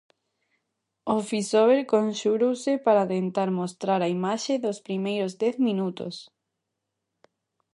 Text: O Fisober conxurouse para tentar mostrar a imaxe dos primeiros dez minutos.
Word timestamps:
O 1.13 1.15
Fisober 1.29 1.79
conxurouse 1.95 2.73
para 2.85 3.09
tentar 3.15 3.49
mostrar 3.59 3.99
a 4.03 4.11
imaxe 4.17 4.53
dos 4.63 4.77
primeiros 4.87 5.31
dez 5.43 5.55
minutos. 5.67 6.15